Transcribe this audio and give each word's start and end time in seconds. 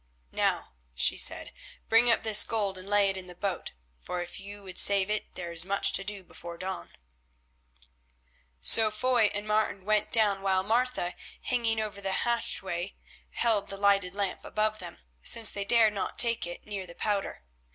"Now," 0.31 0.69
she 0.95 1.15
said, 1.15 1.51
"bring 1.87 2.09
up 2.09 2.23
this 2.23 2.43
gold 2.43 2.75
and 2.79 2.89
lay 2.89 3.11
it 3.11 3.17
in 3.17 3.27
the 3.27 3.35
boat, 3.35 3.71
for 3.99 4.19
if 4.23 4.39
you 4.39 4.63
would 4.63 4.79
save 4.79 5.11
it 5.11 5.35
there 5.35 5.51
is 5.51 5.63
much 5.63 5.91
to 5.93 6.03
do 6.03 6.23
before 6.23 6.57
dawn." 6.57 6.89
So 8.59 8.89
Foy 8.89 9.25
and 9.31 9.47
Martin 9.47 9.85
went 9.85 10.11
down 10.11 10.41
while 10.41 10.63
Martha, 10.63 11.13
hanging 11.43 11.79
over 11.79 12.01
the 12.01 12.13
hatchway, 12.25 12.95
held 13.29 13.69
the 13.69 13.77
lighted 13.77 14.15
lamp 14.15 14.43
above 14.43 14.79
them, 14.79 14.97
since 15.21 15.51
they 15.51 15.65
dared 15.65 15.93
not 15.93 16.17
take 16.17 16.47
it 16.47 16.65
near 16.65 16.87
the 16.87 16.95
powder. 16.95 17.43